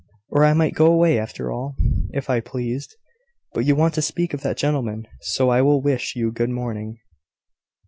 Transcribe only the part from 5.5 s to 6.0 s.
I will